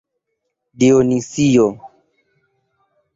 Dionisio. 0.79 1.67